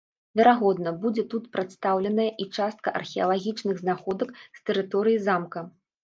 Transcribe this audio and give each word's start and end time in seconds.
Верагодна, 0.39 0.91
будзе 1.01 1.23
тут 1.33 1.43
прадстаўленая 1.57 2.25
і 2.45 2.47
частка 2.59 2.93
археалагічных 2.99 3.75
знаходак 3.83 4.33
з 4.39 4.59
тэрыторыі 4.71 5.21
замка. 5.27 5.63